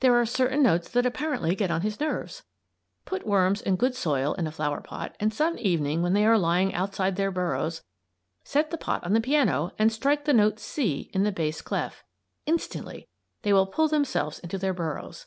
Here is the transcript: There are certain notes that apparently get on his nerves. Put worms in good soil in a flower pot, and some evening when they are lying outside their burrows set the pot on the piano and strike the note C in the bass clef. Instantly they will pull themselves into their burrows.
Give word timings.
There 0.00 0.18
are 0.18 0.24
certain 0.24 0.62
notes 0.62 0.88
that 0.88 1.04
apparently 1.04 1.54
get 1.54 1.70
on 1.70 1.82
his 1.82 2.00
nerves. 2.00 2.42
Put 3.04 3.26
worms 3.26 3.60
in 3.60 3.76
good 3.76 3.94
soil 3.94 4.32
in 4.32 4.46
a 4.46 4.50
flower 4.50 4.80
pot, 4.80 5.14
and 5.20 5.30
some 5.30 5.58
evening 5.58 6.00
when 6.00 6.14
they 6.14 6.24
are 6.24 6.38
lying 6.38 6.72
outside 6.72 7.16
their 7.16 7.30
burrows 7.30 7.82
set 8.42 8.70
the 8.70 8.78
pot 8.78 9.04
on 9.04 9.12
the 9.12 9.20
piano 9.20 9.72
and 9.78 9.92
strike 9.92 10.24
the 10.24 10.32
note 10.32 10.58
C 10.58 11.10
in 11.12 11.24
the 11.24 11.32
bass 11.32 11.60
clef. 11.60 12.02
Instantly 12.46 13.08
they 13.42 13.52
will 13.52 13.66
pull 13.66 13.88
themselves 13.88 14.38
into 14.38 14.56
their 14.56 14.72
burrows. 14.72 15.26